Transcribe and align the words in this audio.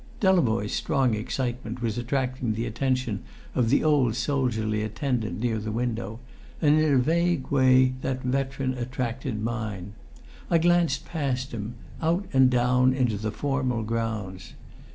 Delavoye's 0.19 0.73
strong 0.73 1.13
excitement 1.13 1.79
was 1.79 1.95
attracting 1.95 2.53
the 2.53 2.65
attention 2.65 3.21
of 3.53 3.69
the 3.69 3.83
old 3.83 4.15
soldierly 4.15 4.81
attendant 4.81 5.39
near 5.39 5.59
the 5.59 5.71
window, 5.71 6.19
and 6.59 6.79
in 6.79 6.95
a 6.95 6.97
vague 6.97 7.49
way 7.51 7.93
that 8.01 8.23
veteran 8.23 8.73
attracted 8.73 9.43
mine. 9.43 9.93
I 10.49 10.57
glanced 10.57 11.05
past 11.05 11.51
him, 11.51 11.75
out 12.01 12.25
and 12.33 12.49
down 12.49 12.93
into 12.95 13.15
the 13.17 13.29
formal 13.29 13.83
grounds. 13.83 14.53